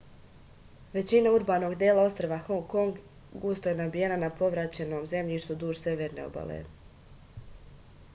[0.93, 2.97] većina urbanog dela ostrva hong kong
[3.43, 6.57] gusto je nabijena na povraćenom zemljištu duž severne obale